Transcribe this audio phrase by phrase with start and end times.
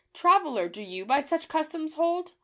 [0.15, 2.33] Traveller, do you by such customs hold